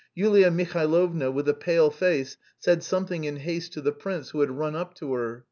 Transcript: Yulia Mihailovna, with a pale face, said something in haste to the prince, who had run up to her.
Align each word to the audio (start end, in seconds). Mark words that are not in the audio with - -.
Yulia 0.15 0.49
Mihailovna, 0.49 1.29
with 1.31 1.47
a 1.47 1.53
pale 1.53 1.91
face, 1.91 2.35
said 2.57 2.81
something 2.81 3.23
in 3.23 3.35
haste 3.35 3.71
to 3.73 3.81
the 3.81 3.91
prince, 3.91 4.31
who 4.31 4.39
had 4.39 4.49
run 4.49 4.75
up 4.75 4.95
to 4.95 5.13
her. 5.13 5.39